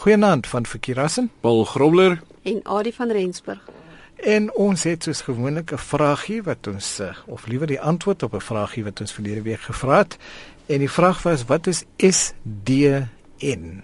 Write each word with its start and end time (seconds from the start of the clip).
Goeienaand 0.00 0.46
van 0.46 0.66
Verkeerassen, 0.66 1.30
Paul 1.40 1.64
Grobler 1.64 2.22
en 2.42 2.60
Adie 2.62 2.94
van 2.94 3.10
Rensburg. 3.10 3.68
En 4.16 4.54
ons 4.54 4.82
het 4.82 5.02
soos 5.02 5.20
gewoonlik 5.20 5.72
'n 5.72 5.76
vraagie 5.76 6.42
wat 6.42 6.66
ons 6.66 6.98
eh, 6.98 7.16
of 7.26 7.46
liewer 7.46 7.66
die 7.66 7.80
antwoord 7.80 8.22
op 8.22 8.34
'n 8.34 8.40
vraagie 8.40 8.84
wat 8.84 9.00
ons 9.00 9.12
verlede 9.12 9.42
week 9.42 9.60
gevra 9.60 9.98
het. 9.98 10.16
En 10.66 10.78
die 10.78 10.90
vraag 10.90 11.22
was 11.22 11.44
wat 11.44 11.66
is 11.66 11.84
SDN? 11.96 13.82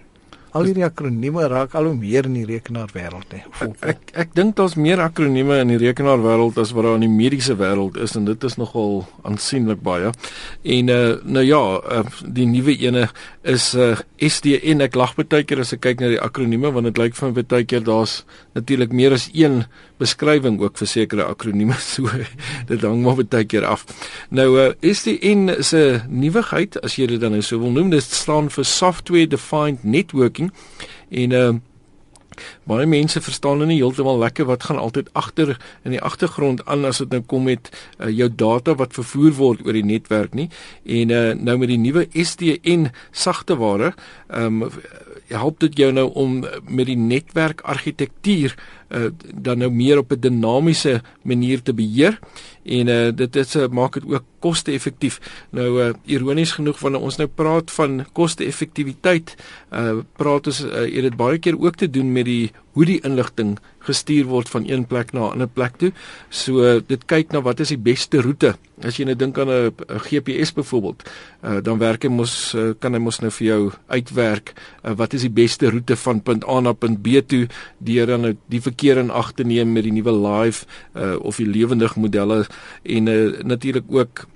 Al 0.57 0.65
hierdie 0.71 0.87
akronieme 0.87 1.45
raak 1.53 1.75
al 1.77 1.91
hoe 1.91 1.97
meer 1.99 2.25
in 2.29 2.37
die 2.39 2.47
rekenaarwêreld 2.49 3.35
hè. 3.35 3.43
Ek 3.91 4.13
ek, 4.17 4.31
dink 4.37 4.55
daar's 4.57 4.77
meer 4.81 5.03
akronieme 5.05 5.59
in 5.61 5.75
die 5.75 5.81
rekenaarwêreld 5.83 6.57
as 6.63 6.73
wat 6.77 6.87
daar 6.87 6.97
in 6.97 7.05
die 7.05 7.13
mediese 7.13 7.59
wêreld 7.61 7.99
is 8.01 8.17
en 8.17 8.25
dit 8.29 8.47
is 8.49 8.57
nogal 8.57 9.03
aansienlik 9.29 9.83
baie. 9.85 10.13
En 10.65 10.93
uh 10.93 11.03
nou 11.37 11.45
ja, 11.45 11.61
uh, 11.99 12.05
die 12.25 12.47
nuwe 12.49 12.77
ene 12.87 13.09
is 13.45 13.75
uh 13.75 13.99
SDN. 14.17 14.81
Ek 14.87 14.97
lag 14.97 15.13
baie 15.19 15.45
keer 15.45 15.61
as 15.61 15.75
ek 15.77 15.83
kyk 15.85 16.01
na 16.01 16.13
die 16.15 16.23
akronieme 16.23 16.73
want 16.73 16.89
dit 16.89 17.03
lyk 17.03 17.19
van 17.19 17.37
baie 17.37 17.67
keer 17.69 17.85
daar's 17.85 18.23
natuurlik 18.57 18.97
meer 18.97 19.19
as 19.19 19.29
een 19.35 19.65
beskrywing 20.01 20.59
ook 20.61 20.77
vir 20.81 20.89
sekere 20.89 21.29
akronieme 21.29 21.77
so 21.93 22.09
dit 22.71 22.81
hang 22.81 23.05
maar 23.05 23.21
baie 23.21 23.45
keer 23.45 23.69
af. 23.69 23.85
Nou 24.33 24.49
uh 24.57 24.71
SDN 24.81 25.51
is 25.59 25.75
'n 25.77 26.01
nuwigheid 26.09 26.81
as 26.81 26.97
jy 26.97 27.13
dit 27.13 27.21
dan 27.21 27.37
nou 27.37 27.43
so 27.43 27.61
wil 27.61 27.77
noem. 27.77 27.91
Dit 27.93 28.09
staan 28.09 28.49
vir 28.49 28.65
Software 28.65 29.29
Defined 29.29 29.85
Networking 29.85 30.46
en 31.11 31.41
uh 31.41 31.55
Baie 32.67 32.87
mense 32.87 33.21
verstaan 33.23 33.61
nou 33.63 33.69
nie 33.71 33.79
heeltemal 33.81 34.19
lekker 34.21 34.49
wat 34.49 34.67
gaan 34.69 34.81
altyd 34.81 35.09
agter 35.17 35.55
in 35.87 35.95
die 35.95 36.03
agtergrond 36.03 36.65
aan 36.67 36.85
as 36.85 37.01
dit 37.03 37.15
nou 37.15 37.23
kom 37.25 37.47
met 37.49 37.71
uh, 37.73 38.11
jou 38.11 38.29
data 38.29 38.75
wat 38.77 38.97
vervoer 38.97 39.37
word 39.39 39.65
oor 39.67 39.77
die 39.77 39.87
netwerk 39.87 40.35
nie. 40.37 40.49
En 40.85 41.15
uh, 41.15 41.33
nou 41.39 41.57
met 41.63 41.73
die 41.73 41.81
nuwe 41.81 42.07
SDN 42.13 42.91
sagteware, 43.13 43.95
ehm 44.29 44.63
um, 44.69 44.81
help 45.27 45.57
dit 45.59 45.81
jou 45.81 45.89
nou 45.91 46.05
om 46.15 46.37
met 46.71 46.87
die 46.87 46.95
netwerkargitektuur 46.95 48.53
uh, 48.89 49.11
dan 49.35 49.59
nou 49.59 49.71
meer 49.71 49.99
op 49.99 50.13
'n 50.13 50.21
dinamiese 50.21 51.03
manier 51.23 51.63
te 51.63 51.75
beheer 51.75 52.19
en 52.65 52.89
uh, 52.89 53.11
dit 53.15 53.37
is 53.37 53.57
uh, 53.57 53.69
maak 53.69 53.95
dit 53.95 54.07
ook 54.07 54.25
koste-effektief. 54.39 55.21
Nou 55.51 55.83
uh, 55.83 55.93
ironies 56.05 56.53
genoeg 56.53 56.79
wanneer 56.79 57.01
ons 57.01 57.17
nou 57.17 57.29
praat 57.29 57.71
van 57.71 58.05
koste-effektiwiteit, 58.13 59.35
uh, 59.73 60.03
praat 60.17 60.47
ons 60.47 60.65
uh, 60.65 60.87
dit 60.87 61.17
baie 61.17 61.39
keer 61.39 61.59
ook 61.59 61.77
te 61.77 61.91
doen 61.91 62.13
met 62.13 62.25
die 62.25 62.53
hoe 62.77 62.85
die 62.85 63.01
inligting 63.01 63.57
gestuur 63.87 64.27
word 64.29 64.51
van 64.53 64.67
een 64.69 64.87
plek 64.87 65.13
na 65.13 65.21
'n 65.21 65.33
ander 65.33 65.49
plek 65.49 65.77
toe. 65.77 65.93
So 66.29 66.63
uh, 66.63 66.81
dit 66.87 67.05
kyk 67.07 67.33
na 67.33 67.41
wat 67.43 67.61
is 67.61 67.69
die 67.69 67.79
beste 67.79 68.21
roete. 68.21 68.57
As 68.85 68.99
jy 68.99 69.05
nou 69.05 69.17
dink 69.17 69.39
aan 69.39 69.49
'n 69.49 69.73
GPS 69.89 70.53
byvoorbeeld, 70.53 71.03
uh, 71.45 71.61
dan 71.63 71.79
werk 71.79 72.03
hy 72.03 72.09
mos 72.09 72.55
uh, 72.55 72.75
kan 72.79 72.93
hy 72.93 73.01
mos 73.01 73.21
nou 73.21 73.31
vir 73.31 73.47
jou 73.47 73.73
uitwerk 73.89 74.55
uh, 74.85 74.93
wat 74.97 75.15
is 75.15 75.23
die 75.23 75.31
beste 75.31 75.71
roete 75.71 75.97
van 75.97 76.21
punt 76.21 76.45
A 76.49 76.61
na 76.61 76.73
punt 76.73 77.03
B 77.03 77.21
toe 77.27 77.49
deur 77.79 78.07
dan 78.07 78.21
nou 78.21 78.35
die 78.49 78.61
verkeer 78.61 78.99
in 78.99 79.11
ag 79.11 79.33
te 79.33 79.45
neem 79.45 79.73
met 79.73 79.85
die 79.85 79.93
nuwe 79.93 80.13
live 80.13 80.67
uh, 80.95 81.17
of 81.21 81.37
die 81.37 81.47
lewendig 81.49 81.97
modelle 81.97 82.47
en 82.83 83.07
uh, 83.07 83.43
natuurlik 83.43 83.85
ook 83.89 84.27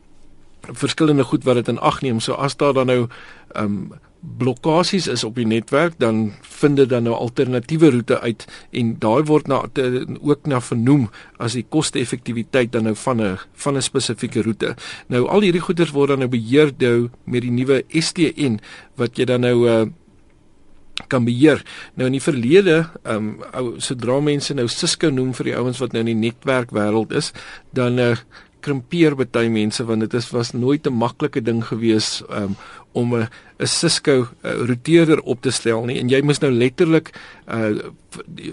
verskillende 0.60 1.24
goed 1.24 1.44
wat 1.44 1.54
dit 1.54 1.68
in 1.68 1.78
ag 1.78 2.00
neem. 2.02 2.20
So 2.20 2.32
as 2.32 2.56
daar 2.56 2.72
dan 2.72 2.86
nou 2.86 3.08
um 3.56 3.92
blokkades 4.20 5.08
is 5.08 5.24
op 5.24 5.38
die 5.40 5.46
netwerk 5.48 5.94
dan 5.98 6.32
vind 6.60 6.76
dit 6.76 6.88
dan 6.88 7.06
nou 7.08 7.14
alternatiewe 7.16 7.90
roete 7.90 8.20
uit 8.20 8.44
en 8.70 8.92
daai 9.00 9.22
word 9.24 9.48
na 9.48 9.62
te, 9.72 10.04
ook 10.20 10.46
na 10.46 10.60
vernoem 10.60 11.08
as 11.40 11.56
die 11.56 11.64
koste-effektiwiteit 11.64 12.72
dan 12.72 12.84
nou 12.88 12.94
van 12.94 13.22
'n 13.22 13.38
van 13.54 13.76
'n 13.76 13.82
spesifieke 13.82 14.42
roete. 14.42 14.74
Nou 15.08 15.26
al 15.28 15.40
hierdie 15.40 15.64
goeders 15.64 15.90
word 15.90 16.08
dan 16.08 16.18
nou 16.18 16.28
beheer 16.28 16.72
nou 16.78 17.08
met 17.24 17.42
die 17.42 17.50
nuwe 17.50 17.84
STN 17.88 18.60
wat 18.96 19.16
jy 19.16 19.24
dan 19.24 19.40
nou 19.40 19.68
uh, 19.68 19.86
kan 21.08 21.24
beheer. 21.24 21.64
Nou 21.94 22.06
in 22.06 22.12
die 22.12 22.22
verlede, 22.22 22.90
ehm 23.02 23.40
um, 23.54 23.80
sodra 23.80 24.20
mense 24.20 24.54
nou 24.54 24.68
Cisco 24.68 25.10
noem 25.10 25.34
vir 25.34 25.44
die 25.44 25.56
ouens 25.56 25.78
wat 25.78 25.92
nou 25.92 26.00
in 26.00 26.18
die 26.18 26.28
netwerkwêreld 26.30 27.12
is, 27.12 27.32
dan 27.72 27.98
uh, 27.98 28.16
krimpeer 28.60 29.16
baie 29.16 29.50
mense 29.50 29.84
want 29.84 30.04
dit 30.04 30.14
is 30.14 30.30
was 30.30 30.52
nooit 30.52 30.86
'n 30.86 30.92
maklike 30.92 31.40
ding 31.40 31.64
gewees 31.64 32.22
um, 32.28 32.56
om 32.92 33.14
'n 33.14 33.28
'n 33.60 33.66
Cisco 33.66 34.12
uh, 34.20 34.26
routeerder 34.42 35.20
op 35.20 35.42
te 35.42 35.50
stel 35.50 35.84
nie 35.84 35.98
en 36.00 36.08
jy 36.08 36.22
moet 36.24 36.40
nou 36.40 36.50
letterlik 36.52 37.10
uh, 37.46 37.76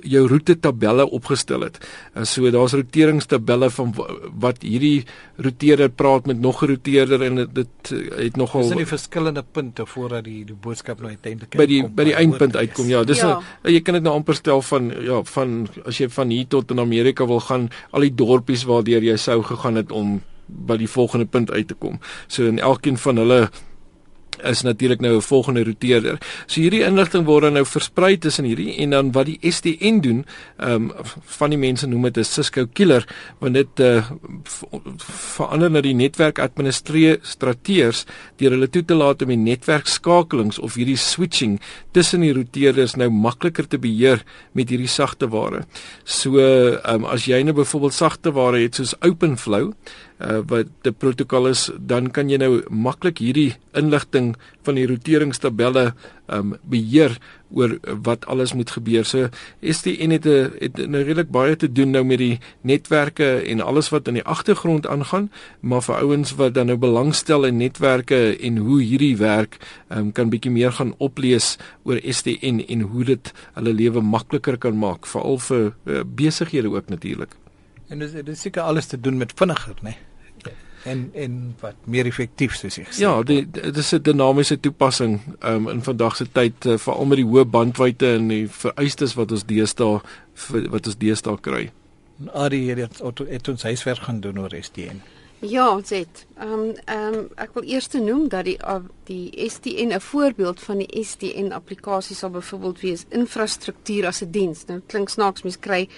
jou 0.04 0.28
roete 0.28 0.60
tabelle 0.60 1.06
opgestel 1.10 1.62
het. 1.62 1.80
Uh, 2.14 2.24
so 2.24 2.52
daar's 2.52 2.76
routeringstabelle 2.76 3.70
van 3.70 3.94
wat 4.40 4.62
hierdie 4.62 5.06
routeerder 5.38 5.90
praat 5.90 6.26
met 6.26 6.40
nog 6.40 6.62
'n 6.62 6.66
routeerder 6.66 7.24
en 7.24 7.36
dit, 7.36 7.56
dit 7.56 7.94
het 8.18 8.36
nogal 8.36 8.62
Dis 8.62 8.72
in 8.72 8.84
die 8.84 8.86
verskillende 8.86 9.44
punte 9.52 9.86
voordat 9.86 10.24
die 10.24 10.46
die 10.46 10.56
boodskap 10.62 11.00
nou 11.00 11.10
uiteindelik 11.10 11.56
by 11.56 11.66
die 11.66 11.84
by 11.88 12.04
die 12.04 12.16
eindpunt 12.16 12.56
uitkom. 12.56 12.88
Ja, 12.88 13.04
dis 13.04 13.20
ja. 13.20 13.40
A, 13.40 13.70
jy 13.70 13.82
kan 13.82 13.94
dit 13.94 14.04
nou 14.04 14.16
amper 14.16 14.36
stel 14.36 14.62
van 14.62 14.92
ja, 15.02 15.24
van 15.24 15.68
as 15.86 15.98
jy 15.98 16.10
van 16.10 16.30
hier 16.30 16.48
tot 16.48 16.72
in 16.72 16.80
Amerika 16.80 17.26
wil 17.26 17.40
gaan, 17.40 17.70
al 17.92 18.02
die 18.02 18.16
dorpies 18.16 18.64
waardeur 18.64 19.04
jy 19.04 19.16
sou 19.16 19.44
gegaan 19.44 19.76
het 19.76 19.92
om 19.92 20.22
by 20.48 20.78
die 20.78 20.90
volgende 20.90 21.26
punt 21.26 21.52
uit 21.52 21.68
te 21.68 21.74
kom. 21.74 22.00
So 22.28 22.48
in 22.48 22.60
elkeen 22.60 22.98
van 22.98 23.18
hulle 23.18 23.50
is 24.44 24.62
natuurlik 24.62 25.02
nou 25.02 25.16
'n 25.16 25.22
volgende 25.22 25.64
roteerder. 25.64 26.18
So 26.46 26.62
hierdie 26.62 26.84
inligting 26.84 27.26
word 27.26 27.44
dan 27.44 27.54
nou 27.54 27.66
versprei 27.66 28.18
tussen 28.18 28.46
hierdie 28.46 28.78
en 28.78 28.90
dan 28.90 29.12
wat 29.12 29.26
die 29.26 29.40
SDN 29.42 30.00
doen, 30.00 30.26
ehm 30.58 30.72
um, 30.72 30.92
van 31.26 31.50
die 31.50 31.60
mense 31.60 31.88
noem 31.88 32.02
dit 32.02 32.18
'n 32.18 32.24
Cisco 32.24 32.66
killer 32.74 33.06
want 33.40 33.54
dit 33.54 33.80
uh, 33.80 34.04
verander 35.36 35.72
na 35.72 35.82
die 35.82 35.94
netwerk 35.94 36.40
administrateurs 36.40 38.06
deur 38.38 38.52
hulle 38.52 38.70
toe 38.70 38.86
te 38.86 38.94
laat 38.94 39.22
om 39.22 39.28
die 39.28 39.38
netwerkskakelings 39.38 40.60
of 40.60 40.76
hierdie 40.76 40.98
switching 40.98 41.60
tussen 41.92 42.22
die 42.22 42.34
roteerders 42.34 42.96
nou 42.96 43.10
makliker 43.10 43.68
te 43.68 43.78
beheer 43.78 44.24
met 44.52 44.70
hierdie 44.70 44.88
sagte 44.88 45.30
ware. 45.30 45.66
So 46.04 46.38
ehm 46.40 46.96
um, 46.96 47.06
as 47.06 47.26
jy 47.26 47.44
nou 47.44 47.54
byvoorbeeld 47.54 47.94
sagte 47.94 48.32
ware 48.32 48.60
het 48.60 48.76
soos 48.76 48.96
OpenFlow 49.02 49.74
uh, 50.20 50.42
wat 50.50 50.70
die 50.86 50.94
protokol 50.94 51.52
is, 51.52 51.68
dan 51.78 52.12
kan 52.14 52.30
jy 52.30 52.40
nou 52.42 52.62
maklik 52.70 53.22
hierdie 53.22 53.56
inligting 53.78 54.36
van 54.66 54.78
die 54.78 54.88
roteringstabelle 54.90 55.92
um 56.34 56.58
beheer 56.68 57.14
oor 57.56 57.78
wat 58.04 58.26
alles 58.28 58.52
moet 58.58 58.74
gebeur. 58.76 59.06
So 59.08 59.30
SDN 59.62 60.12
het 60.12 60.26
'n 60.26 60.52
het 60.60 60.76
nou 60.88 61.04
redelik 61.04 61.32
baie 61.32 61.56
te 61.56 61.72
doen 61.72 61.92
nou 61.92 62.04
met 62.04 62.18
die 62.18 62.40
netwerke 62.62 63.42
en 63.48 63.62
alles 63.62 63.90
wat 63.90 64.08
in 64.08 64.14
die 64.14 64.24
agtergrond 64.24 64.88
aangaan, 64.88 65.32
maar 65.62 65.82
vir 65.82 65.96
ouens 65.96 66.36
wat 66.36 66.54
dan 66.54 66.66
nou 66.68 66.78
belangstel 66.78 67.46
in 67.46 67.58
netwerke 67.58 68.38
en 68.38 68.58
hoe 68.58 68.82
hierdie 68.82 69.18
werk, 69.18 69.58
um 69.90 70.12
kan 70.12 70.30
bietjie 70.30 70.52
meer 70.52 70.72
gaan 70.72 70.94
oplees 70.98 71.58
oor 71.84 72.00
SDN 72.04 72.60
en 72.68 72.82
hoe 72.82 73.04
dit 73.04 73.34
hulle 73.54 73.74
lewe 73.74 74.02
makliker 74.02 74.58
kan 74.58 74.78
maak, 74.78 75.08
veral 75.08 75.38
vir 75.38 75.74
uh, 75.86 76.04
besighede 76.04 76.70
ook 76.70 76.90
natuurlik. 76.90 77.47
En 77.88 78.00
dis 78.00 78.12
dis 78.12 78.42
seker 78.42 78.62
alles 78.62 78.86
te 78.86 79.00
doen 79.00 79.18
met 79.18 79.34
vinniger, 79.36 79.76
né? 79.82 79.82
Nee? 79.82 80.08
en 80.88 81.10
en 81.14 81.56
wat 81.60 81.76
meer 81.84 82.06
effektief 82.06 82.56
soos 82.56 82.78
jy 82.80 82.86
gesê. 82.88 83.02
Ja, 83.04 83.24
dit 83.24 83.78
is 83.78 83.94
'n 83.94 84.02
dinamiese 84.02 84.60
toepassing 84.60 85.20
um, 85.44 85.68
in 85.70 85.84
vandag 85.84 86.16
se 86.16 86.26
tyd 86.32 86.66
uh, 86.66 86.78
veral 86.78 87.06
met 87.06 87.18
die 87.18 87.26
hoë 87.26 87.46
bandwydte 87.46 88.14
en 88.14 88.28
die 88.28 88.48
vereistes 88.48 89.14
wat 89.14 89.32
ons 89.32 89.46
deesdae 89.46 90.02
wat 90.70 90.88
ons 90.88 90.98
deesdae 90.98 91.38
kry. 91.42 91.72
Adi 92.34 92.70
het 92.70 93.02
het 93.30 93.48
ons 93.48 93.64
huiswerk 93.64 94.00
gaan 94.00 94.20
doen 94.20 94.40
oor 94.40 94.54
SDN. 94.62 95.02
Ja, 95.40 95.70
ons 95.76 95.90
het. 95.90 96.26
Ehm 96.40 96.54
um, 96.54 96.76
ehm 96.86 97.14
um, 97.14 97.28
ek 97.36 97.54
wil 97.54 97.64
eers 97.64 97.88
noem 97.94 98.30
dat 98.30 98.46
die 98.46 98.58
uh, 98.58 98.82
die 99.06 99.50
SDN 99.50 99.94
'n 99.94 100.02
voorbeeld 100.02 100.60
van 100.60 100.78
die 100.78 101.04
SDN 101.04 101.52
applikasie 101.52 102.16
sal 102.16 102.30
byvoorbeeld 102.30 102.80
wees 102.80 103.06
infrastruktuur 103.10 104.06
as 104.06 104.22
'n 104.22 104.32
diens. 104.32 104.66
Nou 104.66 104.82
klink 104.88 105.10
snaaks 105.10 105.44
mens 105.44 105.60
kry 105.60 105.90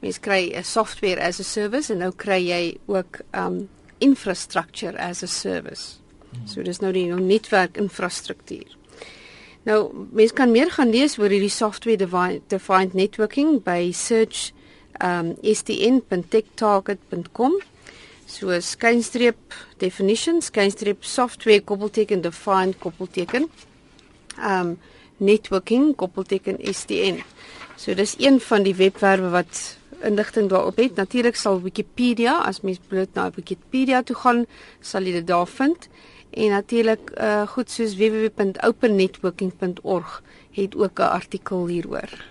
mens 0.00 0.20
kry 0.20 0.52
'n 0.54 0.64
software 0.64 1.20
as 1.20 1.40
a 1.40 1.44
service 1.44 1.92
en 1.92 1.98
nou 1.98 2.12
kry 2.12 2.40
jy 2.40 2.78
ook 2.86 3.20
um, 3.34 3.68
infrastructure 3.98 4.98
as 4.98 5.22
a 5.22 5.26
service. 5.26 5.98
Hmm. 6.30 6.46
So 6.46 6.62
dis 6.62 6.80
nou 6.80 6.92
die 6.92 7.06
nou 7.06 7.20
netwerk 7.20 7.76
infrastruktuur. 7.76 8.76
Nou 9.68 9.92
mense 10.12 10.34
kan 10.34 10.50
meer 10.50 10.70
gaan 10.72 10.90
lees 10.90 11.18
oor 11.18 11.28
hierdie 11.28 11.50
software 11.52 11.96
defined 12.48 12.94
networking 12.94 13.64
by 13.64 13.92
search 13.92 14.52
um 15.00 15.36
stn.techtarget.com. 15.42 17.60
So 18.26 18.60
skynstreep 18.60 19.34
definition, 19.78 20.40
skynstreep 20.40 21.04
software 21.04 21.60
koppelteken 21.60 22.20
defined 22.22 22.78
koppelteken 22.78 23.50
um 24.38 24.78
networking 25.20 25.96
koppelteken 25.96 26.58
stn. 26.72 27.22
So 27.76 27.94
dis 27.94 28.14
een 28.18 28.40
van 28.40 28.62
die 28.62 28.74
webwerwe 28.74 29.28
wat 29.28 29.78
inligting 30.02 30.48
daarop 30.48 30.76
het. 30.76 30.94
Natuurlik 30.94 31.36
sal 31.36 31.62
Wikipedia, 31.62 32.42
as 32.44 32.60
mens 32.60 32.78
bloot 32.88 33.14
na 33.14 33.30
Wikipedia 33.34 34.02
toe 34.02 34.16
gaan, 34.16 34.46
sal 34.80 35.02
jy 35.02 35.12
dit 35.12 35.26
daar 35.26 35.48
vind. 35.48 35.88
En 36.30 36.48
natuurlik 36.48 37.10
uh 37.18 37.48
goed 37.48 37.70
soos 37.70 37.96
www.opennetworking.org 37.96 40.22
het 40.52 40.76
ook 40.76 40.98
'n 40.98 41.02
artikel 41.02 41.66
hieroor. 41.66 42.29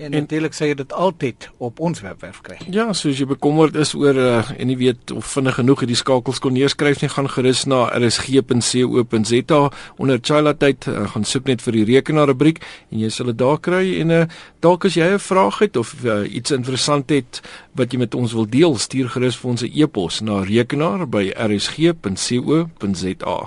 En, 0.00 0.12
en 0.12 0.24
natuurlik 0.24 0.54
sê 0.56 0.70
jy 0.70 0.74
dit 0.78 0.92
altyd 0.96 1.50
op 1.60 1.80
ons 1.84 1.98
webwerf 2.00 2.38
kry. 2.40 2.54
Ja, 2.72 2.86
soos 2.96 3.18
jy 3.20 3.26
bekommerd 3.28 3.74
is 3.76 3.90
oor 3.92 4.16
uh, 4.16 4.48
en 4.56 4.70
jy 4.72 4.76
weet 4.80 5.10
of 5.12 5.26
vinnig 5.34 5.58
genoeg 5.58 5.82
hierdie 5.84 5.98
skakels 6.00 6.40
kon 6.40 6.54
neerskryf 6.56 7.02
nie, 7.02 7.10
gaan 7.12 7.28
gerus 7.28 7.66
na 7.68 7.82
rsg.co.za 7.98 9.60
onder 10.00 10.22
Chila 10.24 10.54
tyd 10.56 10.88
uh, 10.88 11.04
gaan 11.12 11.28
soek 11.28 11.44
net 11.50 11.60
vir 11.66 11.76
die 11.76 11.84
rekenaar 11.90 12.32
rubriek 12.32 12.62
en 12.88 13.02
jy 13.02 13.10
sal 13.12 13.28
dit 13.28 13.38
daar 13.42 13.60
kry 13.60 13.82
en 14.00 14.08
uh, 14.16 14.22
dalk 14.64 14.88
as 14.88 14.96
jy 14.96 15.10
'n 15.18 15.20
vraag 15.20 15.60
het 15.66 15.76
of 15.76 15.92
uh, 16.00 16.24
iets 16.24 16.56
interessant 16.56 17.12
het 17.12 17.44
wat 17.76 17.92
jy 17.92 18.00
met 18.00 18.16
ons 18.16 18.32
wil 18.32 18.48
deel, 18.48 18.80
stuur 18.80 19.12
gerus 19.12 19.36
vir 19.36 19.50
ons 19.50 19.62
'n 19.62 19.72
e-pos 19.74 20.24
na 20.24 20.40
rekenaar 20.48 21.04
by 21.04 21.28
rsg.co.za. 21.36 23.38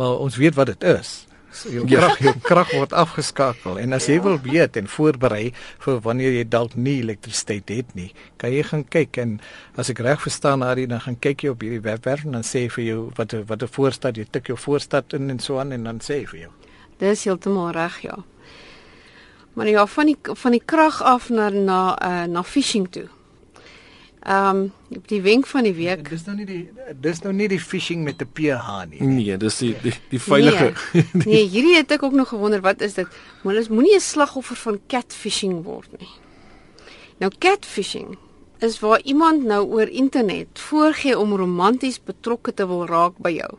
Maar 0.00 0.18
ons 0.26 0.36
weet 0.36 0.54
wat 0.58 0.72
dit 0.72 0.82
is. 0.90 1.26
So 1.52 1.70
jou 1.74 1.86
krag 1.88 2.20
jou 2.26 2.34
krag 2.46 2.70
word 2.76 2.92
afgeskakel 2.94 3.78
en 3.82 3.96
as 3.96 4.06
jy 4.10 4.20
wil 4.22 4.38
weet 4.44 4.76
en 4.78 4.86
voorberei 4.90 5.50
vir 5.84 6.00
wanneer 6.04 6.36
jy 6.38 6.44
dalk 6.46 6.76
nie 6.78 7.00
elektrisiteit 7.02 7.72
het 7.74 7.94
nie, 7.98 8.10
kan 8.38 8.54
jy 8.54 8.62
gaan 8.68 8.84
kyk 8.86 9.18
en 9.18 9.36
as 9.80 9.90
ek 9.90 10.02
reg 10.06 10.22
verstaan 10.22 10.62
Ari 10.62 10.86
dan 10.90 11.02
gaan 11.02 11.18
kyk 11.18 11.44
jy 11.44 11.54
op 11.54 11.64
hierdie 11.66 11.82
webwerf 11.82 12.24
en 12.24 12.38
dan 12.38 12.46
sê 12.46 12.68
vir 12.70 12.84
jou 12.86 13.00
wat 13.18 13.34
wat 13.50 13.62
'n 13.62 13.74
voorstad 13.78 14.16
jy 14.16 14.26
tik 14.30 14.52
jou 14.54 14.58
voorstad 14.58 15.12
in 15.18 15.30
en 15.30 15.38
so 15.38 15.58
aan 15.58 15.72
en 15.72 15.84
dan 15.84 15.98
sê 15.98 16.26
vir 16.26 16.40
jou. 16.46 16.52
Dis 16.98 17.24
heeltemal 17.24 17.72
reg 17.72 18.00
ja. 18.02 18.18
Maar 19.54 19.68
ja, 19.68 19.86
van 19.86 20.06
die 20.06 20.18
van 20.22 20.52
die 20.52 20.62
krag 20.64 21.02
af 21.02 21.28
na 21.28 21.48
na 21.48 21.98
uh, 22.02 22.24
na 22.30 22.42
phishing 22.42 22.88
toe. 22.90 23.08
Ehm 24.20 24.56
um, 24.56 24.72
die 25.08 25.22
wenk 25.22 25.46
van 25.46 25.64
die 25.64 25.72
week. 25.72 26.08
Dis 26.10 26.26
nou 26.26 26.34
nie 26.36 26.44
die 26.44 26.68
dis 27.00 27.22
nou 27.24 27.32
nie 27.32 27.48
die 27.48 27.60
phishing 27.60 28.02
met 28.04 28.20
'n 28.20 28.28
PH 28.32 28.84
nie. 28.90 29.00
Nee, 29.02 29.36
dis 29.36 29.58
die 29.58 29.74
die, 29.82 29.94
die 30.10 30.20
veilige. 30.20 30.72
Nee. 30.92 31.04
nee, 31.26 31.44
hierdie 31.48 31.76
het 31.76 31.90
ek 31.90 32.02
ook 32.02 32.12
nog 32.12 32.28
gewonder 32.28 32.60
wat 32.60 32.80
is 32.80 32.94
dit? 32.94 33.08
Maar 33.42 33.56
ons 33.56 33.68
moenie 33.68 33.96
'n 33.96 34.00
slagoffer 34.00 34.56
van 34.56 34.80
catfishing 34.86 35.62
word 35.64 35.88
nie. 35.98 36.12
Nou 37.18 37.32
catfishing 37.38 38.18
is 38.58 38.80
waar 38.80 39.00
iemand 39.02 39.44
nou 39.44 39.64
oor 39.66 39.88
internet 39.88 40.58
voorgee 40.58 41.18
om 41.18 41.36
romanties 41.36 42.02
betrokke 42.04 42.54
te 42.54 42.66
wil 42.66 42.86
raak 42.86 43.16
by 43.18 43.30
jou. 43.30 43.50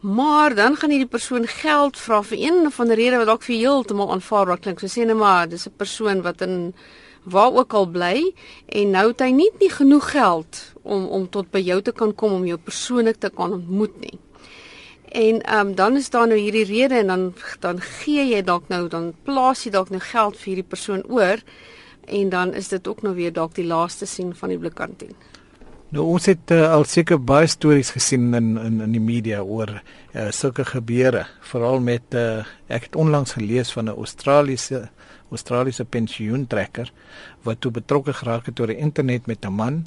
Maar 0.00 0.54
dan 0.54 0.76
gaan 0.76 0.90
hierdie 0.90 1.10
persoon 1.10 1.46
geld 1.46 1.98
vra 1.98 2.22
vir 2.22 2.38
een 2.40 2.66
of 2.66 2.80
ander 2.80 2.96
rede 2.96 3.16
wat 3.16 3.26
dalk 3.26 3.42
vir 3.42 3.56
heeltemal 3.56 4.10
aanvaarbaar 4.10 4.58
klink. 4.58 4.80
So 4.80 4.86
sê 4.86 5.06
net 5.06 5.16
maar 5.16 5.48
dis 5.48 5.66
'n 5.66 5.76
persoon 5.76 6.22
wat 6.22 6.40
in 6.40 6.74
waar 7.22 7.52
ook 7.52 7.72
al 7.72 7.86
bly 7.86 8.32
en 8.66 8.90
nou 8.90 9.06
het 9.10 9.20
hy 9.20 9.30
nie 9.36 9.50
nie 9.60 9.70
genoeg 9.70 10.10
geld 10.10 10.60
om 10.82 11.06
om 11.06 11.28
tot 11.28 11.50
by 11.50 11.60
jou 11.60 11.80
te 11.82 11.92
kan 11.92 12.14
kom 12.14 12.32
om 12.32 12.46
jou 12.46 12.58
persoonlik 12.58 13.20
te 13.20 13.30
kan 13.30 13.52
ontmoet 13.52 14.00
nie. 14.00 14.18
En 15.10 15.40
ehm 15.42 15.66
um, 15.66 15.74
dan 15.74 15.96
is 15.96 16.10
daar 16.10 16.26
nou 16.26 16.38
hierdie 16.38 16.64
rede 16.64 16.94
en 16.94 17.06
dan 17.06 17.34
dan 17.60 17.80
gee 17.80 18.28
jy 18.30 18.42
dalk 18.42 18.68
nou 18.68 18.88
dan 18.88 19.12
plaas 19.24 19.64
jy 19.64 19.70
dalk 19.70 19.90
nou 19.90 20.00
geld 20.00 20.36
vir 20.36 20.46
hierdie 20.52 20.70
persoon 20.70 21.02
oor 21.08 21.42
en 22.06 22.28
dan 22.28 22.54
is 22.54 22.68
dit 22.68 22.88
ook 22.88 23.02
nou 23.02 23.14
weer 23.14 23.32
dalk 23.32 23.54
die 23.54 23.66
laaste 23.66 24.06
sien 24.06 24.34
van 24.34 24.48
die 24.48 24.58
blikkantien. 24.58 25.14
Nou 25.90 26.04
ons 26.06 26.26
het 26.30 26.52
uh, 26.54 26.68
al 26.70 26.84
seker 26.86 27.18
baie 27.18 27.48
stories 27.50 27.90
gesien 27.90 28.28
in 28.38 28.52
in 28.62 28.80
in 28.84 28.92
die 28.94 29.02
media 29.02 29.40
oor 29.42 29.72
uh, 29.80 30.28
sulke 30.30 30.64
gebeure, 30.64 31.24
veral 31.50 31.80
met 31.82 32.14
uh, 32.14 32.44
ek 32.70 32.86
het 32.88 32.96
onlangs 32.96 33.34
gelees 33.34 33.72
van 33.74 33.90
'n 33.90 33.96
Australiese 33.98 34.88
Australiese 35.30 35.84
pensioentrekker 35.84 36.92
wat 37.42 37.60
toe 37.60 37.70
betrokke 37.70 38.12
geraak 38.12 38.46
het 38.46 38.60
oor 38.60 38.70
die 38.70 38.78
internet 38.78 39.26
met 39.26 39.44
'n 39.44 39.52
man 39.52 39.86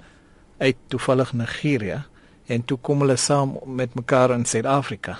uit 0.58 0.76
toevallig 0.88 1.34
Nigerië 1.34 2.04
en 2.48 2.66
toe 2.66 2.78
kom 2.78 3.00
hulle 3.00 3.16
saam 3.16 3.60
met 3.66 3.96
mekaar 3.96 4.32
in 4.32 4.46
Suid-Afrika. 4.46 5.20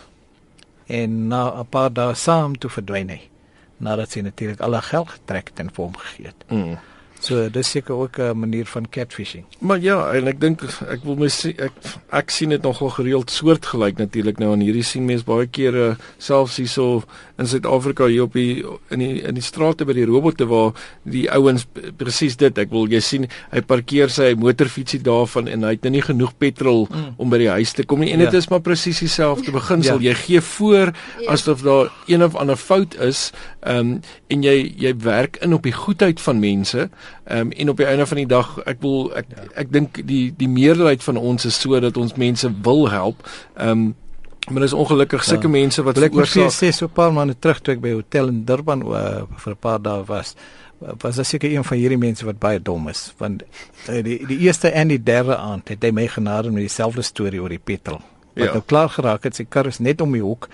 En 0.88 1.28
na 1.28 1.60
'n 1.60 1.70
paar 1.70 1.94
dae 1.94 2.14
saam 2.14 2.58
toe 2.58 2.70
verdwyn 2.70 3.10
hy 3.10 3.22
nadat 3.78 4.12
sy 4.12 4.20
natuurlik 4.20 4.60
al 4.60 4.74
haar 4.74 4.90
geld 4.92 5.10
getrek 5.10 5.48
het 5.48 5.60
en 5.60 5.72
vir 5.72 5.84
hom 5.84 5.96
gegee 5.96 6.26
het. 6.26 6.44
Mm. 6.50 6.78
So 7.24 7.48
dis 7.48 7.70
seker 7.72 7.96
ook 7.96 8.20
'n 8.20 8.38
manier 8.38 8.66
van 8.66 8.90
catfishing. 8.90 9.46
Maar 9.60 9.80
ja, 9.80 10.12
en 10.12 10.28
ek 10.28 10.40
dink 10.40 10.62
ek 10.90 11.04
wil 11.04 11.16
my 11.16 11.30
sê 11.32 11.56
ek 11.56 11.72
ek 12.12 12.30
sien 12.30 12.50
dit 12.50 12.62
nogal 12.62 12.90
gereeld 12.90 13.32
soortgelyk 13.32 13.98
natuurlik 13.98 14.40
nou 14.40 14.52
aan 14.52 14.60
hierdie 14.60 14.84
sien 14.84 15.06
mense 15.06 15.24
baie 15.24 15.48
kere 15.48 15.96
selfs 16.18 16.58
hierso 16.58 17.04
in 17.40 17.48
Suid-Afrika 17.48 18.06
hier 18.06 18.24
op 18.28 18.34
die 18.34 18.66
in 18.94 19.00
die 19.00 19.24
in 19.24 19.36
die 19.36 19.44
strate 19.46 19.86
by 19.86 19.96
die 19.98 20.06
robotte 20.06 20.46
waar 20.50 20.74
die 21.04 21.26
ouens 21.32 21.66
presies 21.98 22.36
dit 22.38 22.58
ek 22.58 22.70
wil 22.74 22.92
jy 22.92 23.00
sien 23.00 23.28
hy 23.54 23.62
parkeer 23.62 24.12
sy 24.14 24.34
motorfietsie 24.40 25.02
daarvan 25.04 25.48
en 25.48 25.64
hy 25.64 25.74
het 25.78 25.88
nou 25.88 25.94
nie 25.96 26.04
genoeg 26.06 26.36
petrol 26.38 26.86
mm. 26.90 27.16
om 27.18 27.34
by 27.34 27.40
die 27.42 27.50
huis 27.56 27.74
te 27.74 27.88
kom 27.88 28.04
nie 28.04 28.12
en 28.14 28.20
dit 28.20 28.36
ja. 28.36 28.44
is 28.44 28.50
maar 28.52 28.62
presies 28.66 29.00
dieselfde 29.00 29.56
beginsel 29.56 30.02
ja. 30.02 30.12
jy 30.12 30.16
gee 30.26 30.42
voor 30.42 30.94
ja. 30.94 31.32
asof 31.34 31.64
daar 31.66 31.90
een 32.12 32.24
of 32.24 32.36
ander 32.36 32.60
fout 32.60 32.98
is 33.02 33.32
um, 33.62 34.00
en 34.30 34.46
jy 34.46 34.58
jy 34.78 34.94
werk 35.04 35.42
in 35.42 35.56
op 35.58 35.66
die 35.66 35.76
goedheid 35.76 36.22
van 36.22 36.44
mense 36.44 36.90
Ehm 37.24 37.40
um, 37.40 37.52
en 37.52 37.70
op 37.70 37.78
die 37.78 37.86
einde 37.86 38.06
van 38.06 38.18
die 38.18 38.28
dag 38.28 38.58
ek 38.66 38.82
wil 38.82 39.12
ek 39.16 39.26
ja. 39.30 39.44
ek 39.64 39.72
dink 39.72 40.08
die 40.08 40.34
die 40.38 40.50
meerderheid 40.50 41.04
van 41.04 41.18
ons 41.18 41.46
is 41.46 41.60
so 41.60 41.80
dat 41.80 41.98
ons 41.98 42.16
mense 42.20 42.52
wil 42.62 42.90
help. 42.90 43.28
Ehm 43.56 43.70
um, 43.70 43.94
maar 44.52 44.62
dis 44.62 44.74
ongelukkig 44.74 45.24
sulke 45.24 45.48
ja. 45.48 45.50
mense 45.50 45.84
wat 45.84 45.98
veroorsaak. 45.98 46.50
Ek 46.52 46.58
sê 46.58 46.72
so 46.76 46.86
'n 46.86 46.92
paar 46.92 47.14
maande 47.14 47.36
terug 47.40 47.62
toe 47.62 47.74
ek 47.74 47.82
by 47.82 47.90
'n 47.90 48.02
hotel 48.04 48.28
in 48.28 48.44
Durban 48.46 48.84
uh, 48.84 49.24
vir 49.38 49.54
'n 49.54 49.60
paar 49.60 49.82
dae 49.82 50.04
was 50.06 50.36
was 51.02 51.16
daar 51.16 51.26
seker 51.26 51.52
een 51.52 51.64
van 51.64 51.78
hierdie 51.78 51.98
mense 51.98 52.26
wat 52.26 52.40
baie 52.40 52.62
dom 52.62 52.88
is 52.90 53.14
want 53.18 53.44
uh, 53.90 54.04
die 54.04 54.26
die 54.28 54.40
eerste 54.40 54.70
en 54.70 54.88
die 54.88 55.04
derde 55.04 55.38
aand 55.38 55.68
het 55.68 55.84
hy 55.84 55.92
my 55.92 56.08
genade 56.08 56.52
met 56.52 56.68
dieselfde 56.68 57.02
storie 57.02 57.42
oor 57.42 57.50
die 57.50 57.62
petrol 57.64 58.02
wat 58.34 58.46
ja. 58.46 58.54
nou 58.54 58.64
klaar 58.66 58.90
geraak 58.90 59.24
het 59.24 59.36
sy 59.36 59.46
kar 59.50 59.68
is 59.68 59.80
net 59.80 60.02
om 60.02 60.12
die 60.12 60.24
hoek 60.24 60.50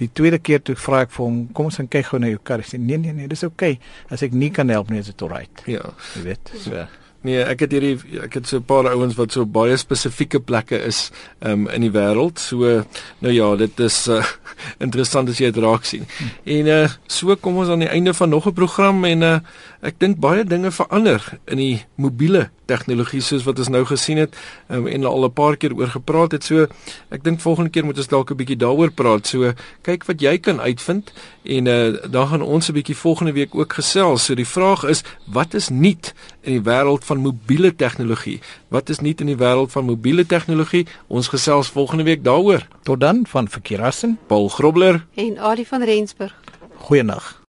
Die 0.00 0.08
tweede 0.16 0.38
keer 0.40 0.62
toe 0.64 0.76
vra 0.80 1.02
ek 1.04 1.12
vir 1.12 1.26
hom, 1.26 1.40
kom 1.56 1.68
ons 1.68 1.76
gaan 1.76 1.90
kyk 1.92 2.06
gou 2.08 2.20
na 2.22 2.30
jou 2.30 2.40
kar. 2.40 2.62
Hy 2.62 2.72
sê 2.72 2.80
nee 2.80 2.96
nee 3.00 3.12
nee, 3.12 3.28
dis 3.28 3.44
oukei. 3.44 3.74
Okay. 3.76 4.14
As 4.16 4.24
ek 4.24 4.32
nie 4.32 4.48
kan 4.56 4.72
help 4.72 4.88
nie, 4.92 5.02
is 5.02 5.10
dit 5.12 5.24
alright. 5.26 5.62
Ja. 5.68 5.92
Jy 6.14 6.22
weet. 6.30 6.52
So. 6.62 6.86
Nee, 7.28 7.42
ek 7.44 7.66
het 7.66 7.74
hierdie 7.76 8.22
ek 8.24 8.38
het 8.38 8.48
so 8.48 8.56
'n 8.62 8.64
paar 8.64 8.88
ouens 8.88 9.18
wat 9.18 9.32
so 9.36 9.44
baie 9.44 9.76
spesifieke 9.76 10.40
plekke 10.40 10.78
is 10.88 11.10
um, 11.44 11.68
in 11.68 11.84
die 11.84 11.92
wêreld. 11.92 12.40
So 12.40 12.84
nou 13.20 13.32
ja, 13.32 13.56
dit 13.56 13.80
is 13.80 14.08
uh, 14.08 14.24
interessant 14.84 15.28
as 15.28 15.38
jy 15.38 15.50
dit 15.50 15.62
raak 15.62 15.84
sien. 15.84 16.06
En 16.44 16.66
uh, 16.66 16.88
so 17.06 17.36
kom 17.36 17.56
ons 17.56 17.68
aan 17.68 17.84
die 17.84 17.88
einde 17.90 18.14
van 18.14 18.28
nog 18.28 18.46
'n 18.46 18.52
program 18.52 19.04
en 19.04 19.22
uh, 19.22 19.38
ek 19.82 19.98
dink 19.98 20.20
baie 20.20 20.44
dinge 20.44 20.70
verander 20.70 21.20
in 21.46 21.56
die 21.56 21.84
mobiele 21.96 22.50
tegnologie 22.70 23.22
soos 23.24 23.44
wat 23.46 23.58
ons 23.62 23.70
nou 23.72 23.82
gesien 23.88 24.20
het 24.22 24.36
um, 24.68 24.86
en 24.86 25.04
al 25.08 25.24
'n 25.26 25.32
paar 25.32 25.56
keer 25.56 25.74
oor 25.74 25.90
gepraat 25.90 26.32
het. 26.32 26.44
So 26.44 26.66
ek 27.10 27.24
dink 27.24 27.40
volgende 27.40 27.70
keer 27.70 27.84
moet 27.84 27.98
ons 27.98 28.08
dalk 28.08 28.30
'n 28.30 28.36
bietjie 28.36 28.60
daaroor 28.60 28.90
praat. 28.90 29.26
So 29.26 29.52
kyk 29.82 30.04
wat 30.06 30.20
jy 30.20 30.38
kan 30.38 30.60
uitvind 30.60 31.12
en 31.44 31.66
uh, 31.66 31.96
dan 32.10 32.28
gaan 32.28 32.42
ons 32.42 32.68
'n 32.68 32.72
bietjie 32.72 32.96
volgende 32.96 33.32
week 33.32 33.54
ook 33.54 33.72
gesels. 33.72 34.24
So 34.24 34.34
die 34.34 34.46
vraag 34.46 34.84
is 34.84 35.02
wat 35.26 35.54
is 35.54 35.68
nuut 35.68 36.14
in 36.42 36.52
die 36.52 36.64
wêreld 36.70 37.04
van 37.04 37.18
mobiele 37.18 37.74
tegnologie? 37.76 38.40
Wat 38.68 38.88
is 38.88 39.00
nuut 39.00 39.20
in 39.20 39.26
die 39.26 39.40
wêreld 39.40 39.72
van 39.72 39.84
mobiele 39.84 40.26
tegnologie? 40.26 40.86
Ons 41.08 41.28
gesels 41.28 41.68
volgende 41.68 42.04
week 42.04 42.24
daaroor. 42.24 42.66
Tot 42.82 43.00
dan 43.00 43.26
van 43.26 43.48
Verkeerassen, 43.48 44.18
Paul 44.40 44.48
Grobler 44.48 45.06
En 45.14 45.38
Adie 45.38 45.66
van 45.66 45.82
Rensburg. 45.84 46.34
goeienaand. 46.76 47.39